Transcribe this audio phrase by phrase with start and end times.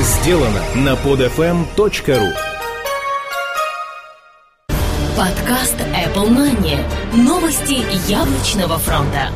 [0.00, 2.32] сделано на podfm.ru
[5.16, 6.80] Подкаст Apple Money.
[7.16, 9.28] Новости яблочного фронта.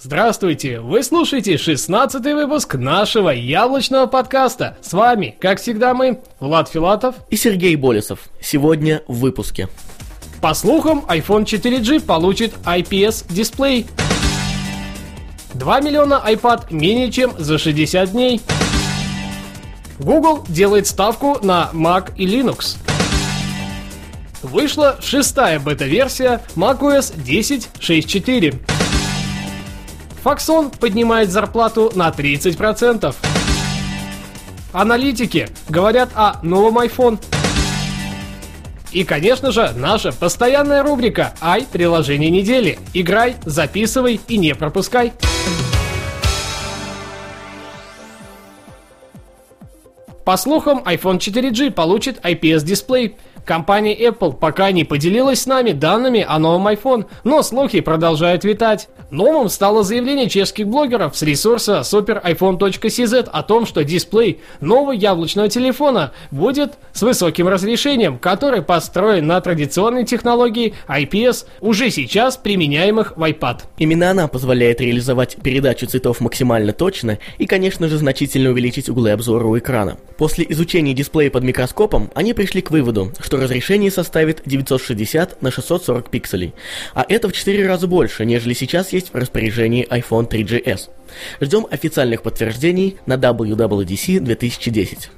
[0.00, 0.80] Здравствуйте!
[0.80, 4.76] Вы слушаете 16 выпуск нашего яблочного подкаста.
[4.82, 8.18] С вами, как всегда, мы, Влад Филатов и Сергей Болесов.
[8.40, 9.68] Сегодня в выпуске.
[10.40, 13.86] По слухам, iPhone 4G получит IPS-дисплей.
[15.54, 18.40] 2 миллиона iPad менее чем за 60 дней.
[19.98, 22.76] Google делает ставку на Mac и Linux.
[24.42, 28.58] Вышла шестая бета-версия macOS 10.6.4.
[30.24, 33.14] Foxon поднимает зарплату на 30%.
[34.72, 37.20] Аналитики говорят о новом iPhone.
[38.92, 42.78] И, конечно же, наша постоянная рубрика «Ай, приложение недели».
[42.92, 45.12] Играй, записывай и не пропускай.
[50.24, 56.38] По слухам, iPhone 4G получит IPS-дисплей– Компания Apple пока не поделилась с нами данными о
[56.38, 58.88] новом iPhone, но слухи продолжают витать.
[59.10, 66.12] Новым стало заявление чешских блогеров с ресурса superiphone.cz о том, что дисплей нового яблочного телефона
[66.30, 73.62] будет с высоким разрешением, который построен на традиционной технологии IPS, уже сейчас применяемых в iPad.
[73.76, 79.46] Именно она позволяет реализовать передачу цветов максимально точно и, конечно же, значительно увеличить углы обзора
[79.46, 79.98] у экрана.
[80.16, 85.50] После изучения дисплея под микроскопом они пришли к выводу, что что разрешение составит 960 на
[85.50, 86.52] 640 пикселей,
[86.92, 90.90] а это в 4 раза больше, нежели сейчас есть в распоряжении iPhone 3GS.
[91.40, 95.08] Ждем официальных подтверждений на WWDC 2010.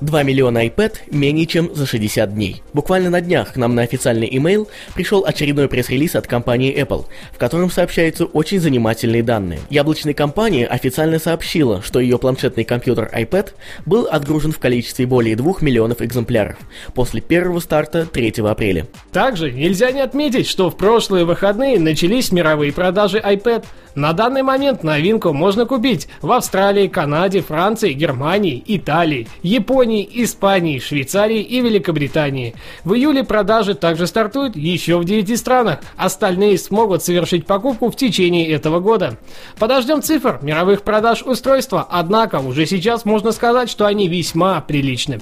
[0.00, 2.62] 2 миллиона iPad менее чем за 60 дней.
[2.72, 7.38] Буквально на днях к нам на официальный email пришел очередной пресс-релиз от компании Apple, в
[7.38, 9.60] котором сообщаются очень занимательные данные.
[9.70, 13.50] Яблочная компания официально сообщила, что ее планшетный компьютер iPad
[13.84, 16.56] был отгружен в количестве более 2 миллионов экземпляров
[16.94, 18.86] после первого старта 3 апреля.
[19.12, 23.64] Также нельзя не отметить, что в прошлые выходные начались мировые продажи iPad.
[23.96, 31.40] На данный момент новинку можно купить в Австралии, Канаде, Франции, Германии, Италии, Японии, Испании, Швейцарии
[31.40, 32.54] и Великобритании.
[32.84, 35.78] В июле продажи также стартуют еще в 9 странах.
[35.96, 39.16] Остальные смогут совершить покупку в течение этого года.
[39.58, 45.20] Подождем цифр мировых продаж устройства, однако уже сейчас можно сказать, что они весьма приличны.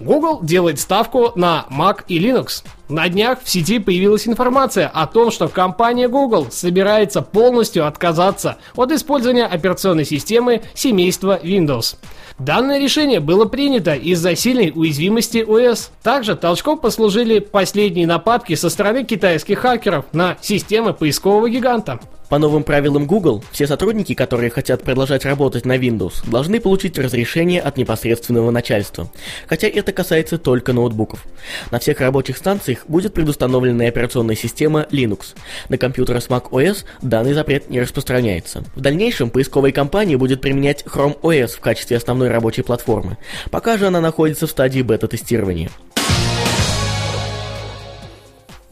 [0.00, 2.64] Google делает ставку на Mac и Linux.
[2.88, 8.90] На днях в сети появилась информация о том, что компания Google собирается полностью отказаться от
[8.90, 11.96] использования операционной системы семейства Windows.
[12.38, 15.90] Данное решение было принято из-за сильной уязвимости ОС.
[16.02, 22.00] Также толчком послужили последние нападки со стороны китайских хакеров на системы поискового гиганта.
[22.32, 27.60] По новым правилам Google, все сотрудники, которые хотят продолжать работать на Windows, должны получить разрешение
[27.60, 29.10] от непосредственного начальства.
[29.46, 31.26] Хотя это касается только ноутбуков.
[31.70, 35.34] На всех рабочих станциях будет предустановлена операционная система Linux.
[35.68, 38.64] На компьютерах с Mac OS данный запрет не распространяется.
[38.74, 43.18] В дальнейшем поисковая компания будет применять Chrome OS в качестве основной рабочей платформы.
[43.50, 45.70] Пока же она находится в стадии бета-тестирования.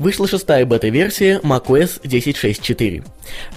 [0.01, 3.05] Вышла шестая бета-версия macOS 10.6.4.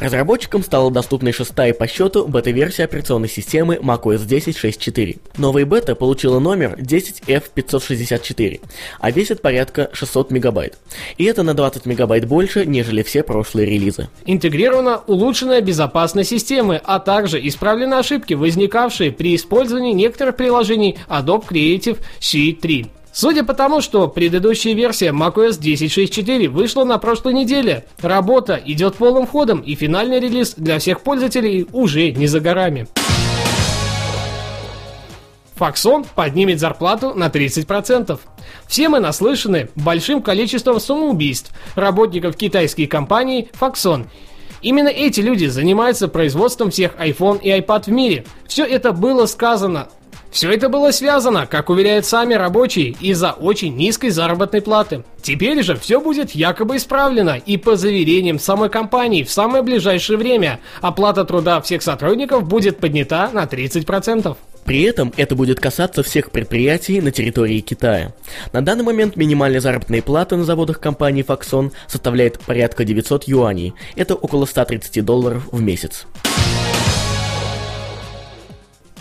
[0.01, 5.19] Разработчикам стала доступна шестая по счету бета-версия операционной системы macOS 10.6.4.
[5.37, 8.59] Новая бета получила номер 10F564,
[8.99, 10.77] а весит порядка 600 мегабайт.
[11.17, 14.09] И это на 20 мегабайт больше, нежели все прошлые релизы.
[14.25, 21.99] Интегрирована улучшенная безопасность системы, а также исправлены ошибки, возникавшие при использовании некоторых приложений Adobe Creative
[22.19, 22.87] Suite 3.
[23.15, 29.27] Судя по тому, что предыдущая версия macOS 10.6.4 вышла на прошлой неделе, работа идет полным
[29.27, 32.87] ходом и финальный релиз для всех пользователей уже не за горами.
[35.55, 38.19] Foxon поднимет зарплату на 30%.
[38.65, 44.07] Все мы наслышаны большим количеством самоубийств работников китайской компании Foxon.
[44.63, 48.25] Именно эти люди занимаются производством всех iPhone и iPad в мире.
[48.47, 49.89] Все это было сказано
[50.33, 55.03] все это было связано, как уверяют сами рабочие, из-за очень низкой заработной платы.
[55.21, 60.59] Теперь же все будет якобы исправлено, и по заверениям самой компании в самое ближайшее время
[60.81, 64.35] оплата труда всех сотрудников будет поднята на 30%.
[64.65, 68.13] При этом это будет касаться всех предприятий на территории Китая.
[68.53, 73.75] На данный момент минимальная заработная плата на заводах компании Foxon составляет порядка 900 юаней.
[73.95, 76.07] Это около 130 долларов в месяц.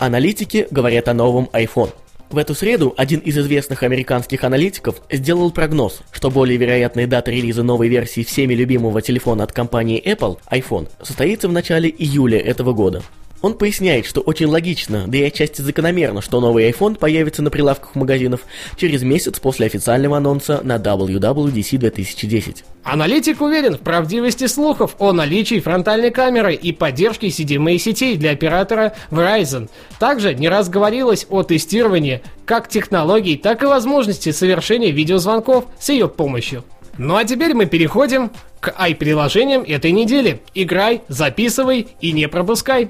[0.05, 1.91] Аналитики говорят о новом iPhone.
[2.29, 7.63] В эту среду один из известных американских аналитиков сделал прогноз, что более вероятная дата релиза
[7.63, 13.01] новой версии всеми любимого телефона от компании Apple, iPhone, состоится в начале июля этого года.
[13.43, 17.93] Он поясняет, что очень логично, да и отчасти закономерно, что новый iPhone появится на прилавках
[17.93, 18.39] магазинов
[18.77, 22.63] через месяц после официального анонса на WWDC 2010.
[22.83, 28.95] Аналитик уверен в правдивости слухов о наличии фронтальной камеры и поддержке CDMA сетей для оператора
[29.11, 29.69] Verizon.
[29.99, 36.07] Также не раз говорилось о тестировании как технологий, так и возможности совершения видеозвонков с ее
[36.07, 36.63] помощью.
[36.97, 38.31] Ну а теперь мы переходим
[38.61, 40.41] к i-приложениям этой недели.
[40.53, 42.89] Играй, записывай и не пропускай.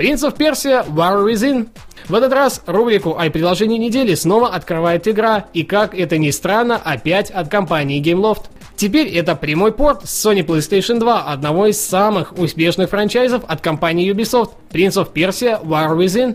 [0.00, 1.68] Принц of Persia War Within.
[2.08, 7.30] В этот раз рубрику «Ай-приложение недели» снова открывает игра, и как это ни странно, опять
[7.30, 8.44] от компании Gameloft.
[8.76, 14.10] Теперь это прямой порт с Sony PlayStation 2, одного из самых успешных франчайзов от компании
[14.10, 16.34] Ubisoft, Prince of Persia War Within.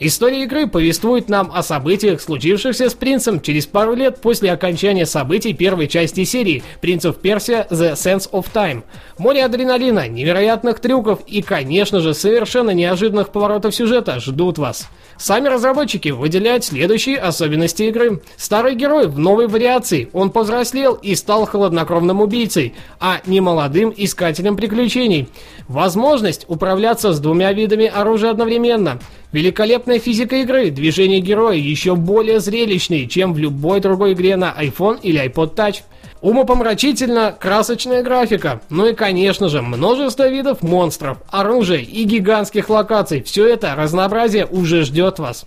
[0.00, 5.54] История игры повествует нам о событиях, случившихся с принцем через пару лет после окончания событий
[5.54, 8.84] первой части серии «Принц of Persia The Sense of Time».
[9.18, 14.88] Море адреналина, невероятных трюков и, конечно же, совершенно неожиданных поворотов сюжета ждут вас.
[15.18, 18.22] Сами разработчики выделяют следующие особенности игры.
[18.36, 24.56] Старый герой в новой вариации, он повзрослел и стал холоднокровным убийцей, а не молодым искателем
[24.56, 25.28] приключений.
[25.66, 29.00] Возможность управляться с двумя видами оружия одновременно.
[29.32, 35.00] Великолепная физика игры, движения героя еще более зрелищные, чем в любой другой игре на iPhone
[35.02, 35.82] или iPod Touch.
[36.20, 38.60] Умопомрачительно красочная графика.
[38.70, 43.22] Ну и, конечно же, множество видов монстров, оружия и гигантских локаций.
[43.22, 45.46] Все это разнообразие уже ждет вас.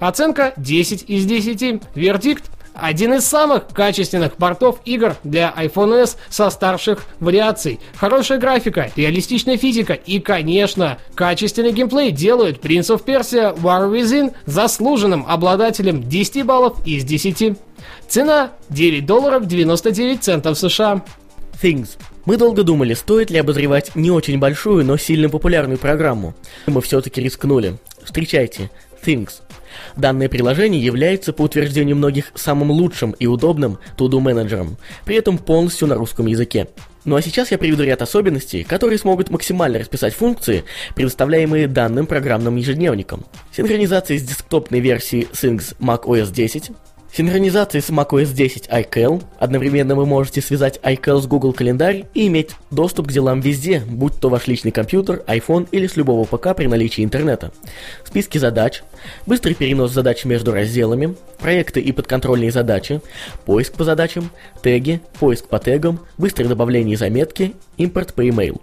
[0.00, 1.82] Оценка 10 из 10.
[1.94, 2.44] Вердикт
[2.80, 7.80] один из самых качественных портов игр для iPhone S со старших вариаций.
[7.96, 15.24] Хорошая графика, реалистичная физика и, конечно, качественный геймплей делают Prince of Persia War Within заслуженным
[15.26, 17.56] обладателем 10 баллов из 10.
[18.08, 21.02] Цена 9 долларов 99 центов США.
[21.62, 21.90] Things.
[22.26, 26.34] Мы долго думали, стоит ли обозревать не очень большую, но сильно популярную программу.
[26.66, 27.78] Мы все-таки рискнули.
[28.02, 28.70] Встречайте,
[29.04, 29.45] Things.
[29.96, 35.88] Данное приложение является, по утверждению многих, самым лучшим и удобным to-do менеджером, при этом полностью
[35.88, 36.68] на русском языке.
[37.04, 40.64] Ну а сейчас я приведу ряд особенностей, которые смогут максимально расписать функции,
[40.96, 43.24] предоставляемые данным программным ежедневником.
[43.56, 46.72] Синхронизация с десктопной версией Things Mac OS 10,
[47.16, 49.24] Синхронизация с macOS 10 iCal.
[49.38, 54.20] Одновременно вы можете связать iCal с Google календарь и иметь доступ к делам везде, будь
[54.20, 57.52] то ваш личный компьютер, iPhone или с любого ПК при наличии интернета.
[58.04, 58.82] Списки задач,
[59.24, 63.00] быстрый перенос задач между разделами, проекты и подконтрольные задачи,
[63.46, 64.30] поиск по задачам,
[64.60, 68.60] теги, поиск по тегам, быстрое добавление заметки, импорт по email.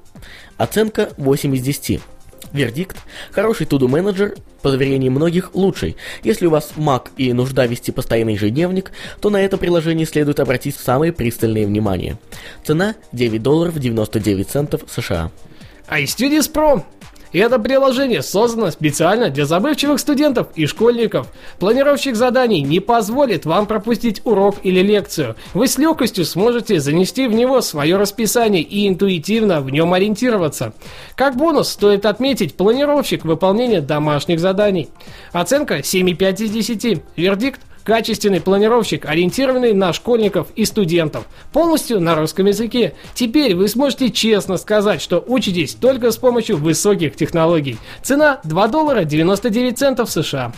[0.57, 2.01] Оценка 8 из 10.
[2.51, 2.97] Вердикт.
[3.31, 5.95] Хороший туду менеджер, по заверениям многих, лучший.
[6.23, 8.91] Если у вас Mac и нужда вести постоянный ежедневник,
[9.21, 12.17] то на это приложение следует обратить самое пристальное внимание.
[12.63, 15.31] Цена 9 долларов 99 центов США.
[15.89, 21.27] iStudios Pro и это приложение создано специально для забывчивых студентов и школьников.
[21.59, 25.35] Планировщик заданий не позволит вам пропустить урок или лекцию.
[25.53, 30.73] Вы с легкостью сможете занести в него свое расписание и интуитивно в нем ориентироваться.
[31.15, 34.89] Как бонус стоит отметить планировщик выполнения домашних заданий.
[35.31, 37.01] Оценка 7,5 из 10.
[37.15, 41.25] Вердикт Качественный планировщик, ориентированный на школьников и студентов.
[41.51, 42.93] Полностью на русском языке.
[43.13, 47.77] Теперь вы сможете честно сказать, что учитесь только с помощью высоких технологий.
[48.01, 50.53] Цена 2 доллара 99 центов США.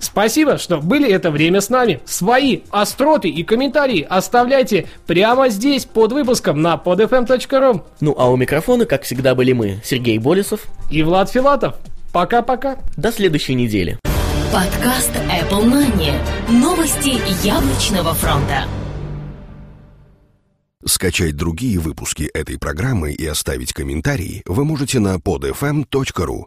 [0.00, 2.00] Спасибо, что были это время с нами.
[2.04, 7.82] Свои остроты и комментарии оставляйте прямо здесь, под выпуском на podfm.ru.
[8.00, 11.74] Ну а у микрофона, как всегда, были мы, Сергей Болесов и Влад Филатов.
[12.12, 12.78] Пока-пока.
[12.96, 13.98] До следующей недели.
[14.52, 16.14] Подкаст Apple Money.
[16.50, 18.64] Новости яблочного фронта.
[20.86, 26.46] Скачать другие выпуски этой программы и оставить комментарии вы можете на podfm.ru.